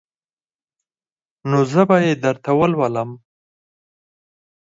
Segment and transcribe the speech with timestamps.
[1.49, 3.11] نو زه به يې درته ولولم.